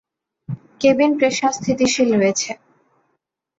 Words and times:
Cabin 0.81 1.11
pressure 1.19 1.51
স্থিতিশীল 1.57 2.09
রয়েছে। 2.13 2.51